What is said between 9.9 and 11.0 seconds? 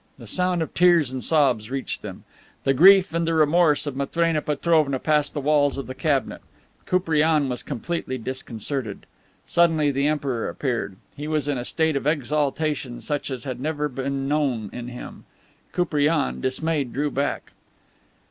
the Emperor appeared.